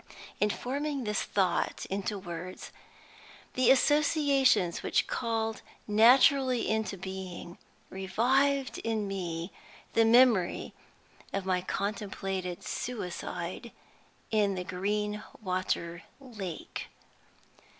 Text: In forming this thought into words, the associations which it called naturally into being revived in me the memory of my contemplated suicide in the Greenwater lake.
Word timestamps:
In 0.39 0.49
forming 0.49 1.03
this 1.03 1.21
thought 1.21 1.85
into 1.87 2.17
words, 2.17 2.71
the 3.53 3.69
associations 3.69 4.81
which 4.81 5.01
it 5.01 5.07
called 5.07 5.61
naturally 5.87 6.67
into 6.67 6.97
being 6.97 7.59
revived 7.91 8.79
in 8.79 9.07
me 9.07 9.51
the 9.93 10.03
memory 10.03 10.73
of 11.31 11.45
my 11.45 11.61
contemplated 11.61 12.63
suicide 12.63 13.71
in 14.31 14.55
the 14.55 14.65
Greenwater 14.65 16.01
lake. 16.19 16.87